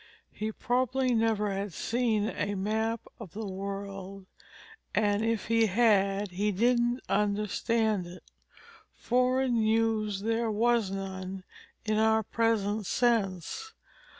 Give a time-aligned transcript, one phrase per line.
[0.31, 4.25] He probably never had seen a map of the world,
[4.95, 8.23] and if he had, he didn't understand it.
[8.95, 11.43] Foreign news there was none,
[11.85, 13.73] in our present sense.